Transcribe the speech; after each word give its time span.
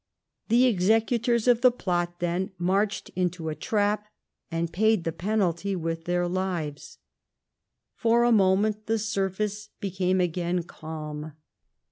The 0.47 0.65
executors 0.65 1.47
of 1.47 1.61
the 1.61 1.69
plot, 1.69 2.19
then, 2.21 2.49
marched 2.57 3.09
into 3.15 3.49
a 3.49 3.55
trap, 3.55 4.07
and 4.49 4.73
paid 4.73 5.03
the 5.03 5.11
penalty 5.11 5.75
with 5.75 6.05
their 6.05 6.27
lives. 6.27 6.97
For 7.93 8.23
a 8.23 8.31
moment 8.31 8.87
the 8.87 8.97
surface 8.97 9.69
became 9.79 10.19
again 10.19 10.63
calm. 10.63 11.33